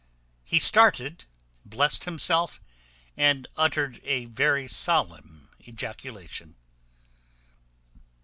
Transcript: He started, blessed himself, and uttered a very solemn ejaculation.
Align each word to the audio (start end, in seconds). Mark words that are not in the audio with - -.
He 0.43 0.57
started, 0.57 1.25
blessed 1.63 2.05
himself, 2.05 2.59
and 3.15 3.45
uttered 3.55 3.99
a 4.03 4.25
very 4.25 4.67
solemn 4.67 5.51
ejaculation. 5.59 6.55